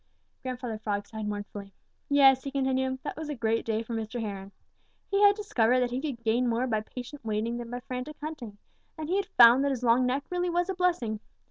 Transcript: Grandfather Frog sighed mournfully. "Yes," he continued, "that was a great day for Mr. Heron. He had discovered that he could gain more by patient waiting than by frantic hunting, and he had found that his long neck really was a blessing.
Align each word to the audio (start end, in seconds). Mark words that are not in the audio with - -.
Grandfather 0.41 0.79
Frog 0.79 1.05
sighed 1.05 1.27
mournfully. 1.27 1.75
"Yes," 2.09 2.43
he 2.43 2.49
continued, 2.49 2.97
"that 3.03 3.15
was 3.15 3.29
a 3.29 3.35
great 3.35 3.63
day 3.63 3.83
for 3.83 3.93
Mr. 3.93 4.19
Heron. 4.19 4.51
He 5.11 5.21
had 5.21 5.35
discovered 5.35 5.79
that 5.81 5.91
he 5.91 6.01
could 6.01 6.23
gain 6.23 6.47
more 6.49 6.65
by 6.65 6.81
patient 6.81 7.23
waiting 7.23 7.57
than 7.57 7.69
by 7.69 7.81
frantic 7.81 8.17
hunting, 8.19 8.57
and 8.97 9.09
he 9.09 9.17
had 9.17 9.27
found 9.27 9.63
that 9.63 9.69
his 9.69 9.83
long 9.83 10.07
neck 10.07 10.25
really 10.31 10.49
was 10.49 10.69
a 10.69 10.73
blessing. 10.73 11.19